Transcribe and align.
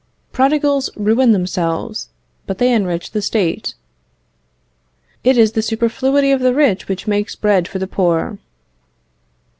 "Prodigals 0.31 0.89
ruin 0.95 1.31
themselves, 1.31 2.09
but 2.47 2.57
they 2.57 2.73
enrich 2.73 3.11
the 3.11 3.21
State." 3.21 3.75
"It 5.23 5.37
is 5.37 5.51
the 5.51 5.61
superfluity 5.61 6.31
of 6.31 6.41
the 6.41 6.55
rich 6.55 6.87
which 6.87 7.05
makes 7.05 7.35
bread 7.35 7.67
for 7.67 7.77
the 7.77 7.85
poor." 7.85 8.39